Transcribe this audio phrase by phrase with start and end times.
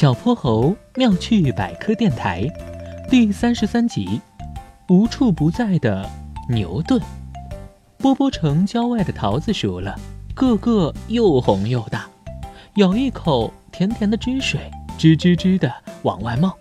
[0.00, 2.46] 小泼猴妙趣百科电台
[3.10, 4.20] 第三十三集：
[4.88, 6.08] 无处不在的
[6.48, 7.02] 牛顿。
[7.96, 9.98] 波波城郊外的桃子熟了，
[10.36, 12.06] 个个又红又大，
[12.76, 16.56] 咬一口，甜甜的汁水吱吱吱的往外冒。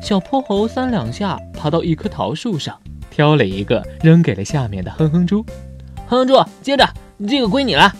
[0.00, 2.78] 小泼猴三两下爬到一棵桃树上，
[3.10, 5.44] 挑了一个扔给了下面的哼哼猪。
[6.06, 6.88] 哼哼猪，接着，
[7.28, 7.92] 这个归你了。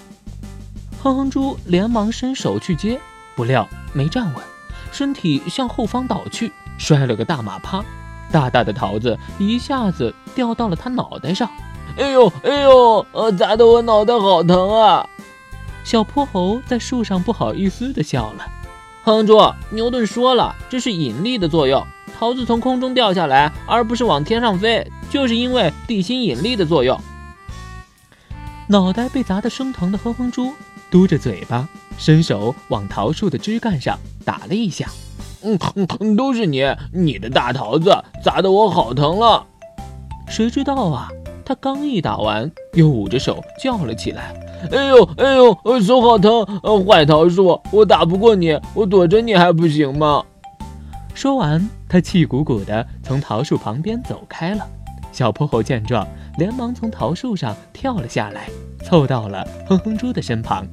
[1.02, 3.00] 哼哼猪连忙伸手去接，
[3.34, 4.40] 不料没站稳，
[4.90, 7.84] 身体向后方倒去，摔了个大马趴。
[8.32, 11.50] 大大的桃子一下子掉到了他脑袋上。
[11.98, 15.04] 哎呦哎呦，呃，砸得我脑袋好疼啊！
[15.82, 18.46] 小泼猴在树上不好意思地笑了。
[19.02, 19.40] 哼哼猪，
[19.70, 21.84] 牛顿说了，这是引力的作用。
[22.18, 27.00] 桃子从空中掉下来，而不是往天上飞，就是因为地心引力的作用。
[28.68, 30.52] 脑袋被砸得生疼的哼哼猪
[30.90, 31.66] 嘟着嘴巴，
[32.00, 34.88] 伸手往桃树的枝干上打了一下。
[35.42, 39.44] 嗯，都是你，你的大桃子砸得我好疼了。
[40.26, 41.08] 谁知道啊？
[41.44, 44.32] 他刚一打完，又捂着手叫了起来
[44.72, 46.46] ：“哎呦哎呦，手好疼！
[46.86, 50.24] 坏桃树，我打不过你，我躲着你还不行吗？”
[51.12, 54.66] 说完，他气鼓鼓地从桃树旁边走开了。
[55.12, 56.06] 小泼猴见状，
[56.38, 58.48] 连忙从桃树上跳了下来，
[58.84, 60.66] 凑到了哼哼猪的身旁。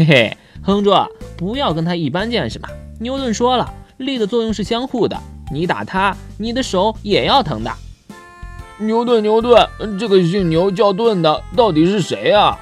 [0.00, 0.90] 嘿嘿，哼哼猪，
[1.36, 2.70] 不要跟他一般见识嘛！
[3.00, 5.20] 牛顿说了，力的作用是相互的，
[5.52, 7.70] 你打他，你的手也要疼的。
[8.78, 12.58] 牛顿，牛顿，这个姓牛叫顿的到底是谁啊？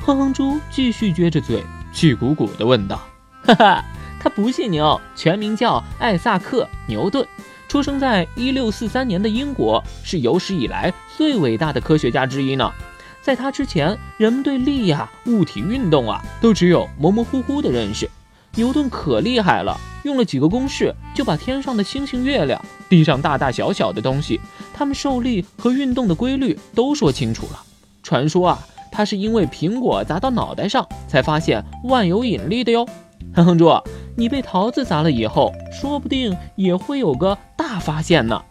[0.00, 3.00] 哼哼猪继续撅着嘴，气鼓鼓地问道
[3.46, 3.84] ：“哈哈，
[4.20, 7.24] 他不姓牛，全名叫艾萨克·牛顿，
[7.68, 12.72] 出生在一六四三年的英国，是有史以来最伟大的科学家之一呢。
[13.22, 18.10] 在他之前，人们对力呀、物体运动啊，都只有模模糊糊的认识。
[18.56, 24.40] 牛顿可厉害了，用了几个公式，就把天上的星星、月亮。”地上大大小小的东西，
[24.74, 27.62] 它们受力和运动的规律都说清楚了。
[28.02, 28.58] 传说啊，
[28.90, 32.84] 他是因为苹果砸到脑袋上才发现万有引力的哟。
[33.32, 33.70] 哼哼猪，
[34.16, 38.42] 你被桃子砸了以后，说不定也会有个大发现呢。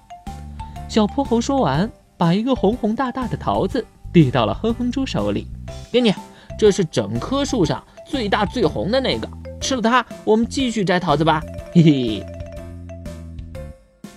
[0.88, 5.48] 小泼猴说完，把一个红红大大的桃子递到了哼哼猪手里，
[5.92, 6.14] 给你，
[6.58, 9.28] 这是整棵树上最大最红的那个。
[9.62, 11.42] 吃了它，我们继续摘桃子吧。
[11.74, 12.26] 嘿嘿。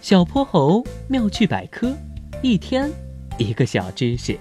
[0.00, 1.92] 小泼猴妙趣百科，
[2.42, 2.91] 一天
[3.38, 4.38] 一个小知识。